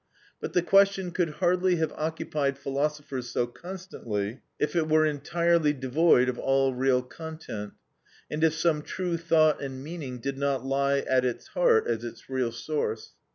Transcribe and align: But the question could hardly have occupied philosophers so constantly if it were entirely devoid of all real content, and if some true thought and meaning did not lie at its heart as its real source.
But 0.39 0.53
the 0.53 0.63
question 0.63 1.11
could 1.11 1.29
hardly 1.43 1.75
have 1.75 1.91
occupied 1.95 2.57
philosophers 2.57 3.29
so 3.29 3.45
constantly 3.45 4.41
if 4.57 4.75
it 4.75 4.89
were 4.89 5.05
entirely 5.05 5.73
devoid 5.73 6.27
of 6.27 6.39
all 6.39 6.73
real 6.73 7.03
content, 7.03 7.73
and 8.27 8.43
if 8.43 8.55
some 8.55 8.81
true 8.81 9.15
thought 9.15 9.61
and 9.61 9.83
meaning 9.83 10.17
did 10.17 10.39
not 10.39 10.65
lie 10.65 11.01
at 11.01 11.23
its 11.23 11.49
heart 11.49 11.85
as 11.85 12.03
its 12.03 12.31
real 12.31 12.51
source. 12.51 13.11